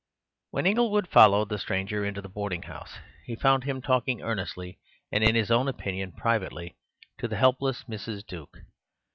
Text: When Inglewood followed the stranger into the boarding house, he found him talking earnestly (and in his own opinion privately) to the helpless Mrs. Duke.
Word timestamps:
When 0.49 0.65
Inglewood 0.65 1.07
followed 1.09 1.49
the 1.49 1.59
stranger 1.59 2.03
into 2.03 2.23
the 2.23 2.27
boarding 2.27 2.63
house, 2.63 2.97
he 3.27 3.35
found 3.35 3.65
him 3.65 3.83
talking 3.83 4.19
earnestly 4.23 4.79
(and 5.11 5.23
in 5.23 5.35
his 5.35 5.51
own 5.51 5.67
opinion 5.67 6.13
privately) 6.13 6.75
to 7.19 7.27
the 7.27 7.37
helpless 7.37 7.83
Mrs. 7.83 8.25
Duke. 8.25 8.63